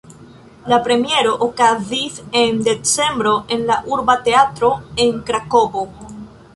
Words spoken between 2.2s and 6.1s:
en decembro en la Urba Teatro en Krakovo.